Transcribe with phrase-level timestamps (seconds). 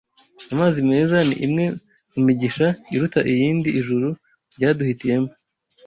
[0.53, 1.65] amazi meza ni imwe
[2.11, 4.07] mu migisha iruta iyindi Ijuru
[4.55, 5.29] ryaduhitiyemo